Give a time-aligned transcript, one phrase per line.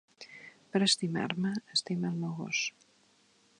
[0.75, 2.65] Per estimar-me, estima el meu gos.